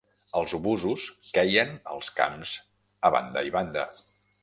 [0.39, 1.03] Els obusos
[1.37, 2.57] queien als camps
[3.11, 3.89] a banda i banda